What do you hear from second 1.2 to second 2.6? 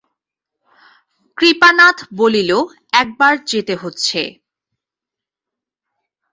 কৃপানাথ বলিল,